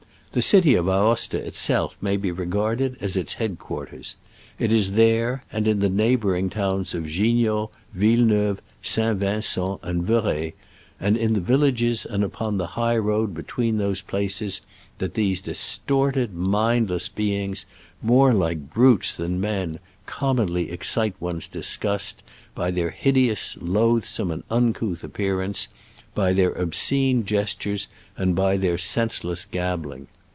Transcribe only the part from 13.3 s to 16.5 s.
be tween those places, that these distorted,